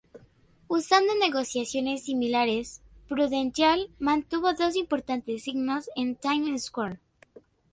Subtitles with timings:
[0.67, 6.97] Usando negociaciones similares, Prudential mantuvo dos importantes signos en Times Square.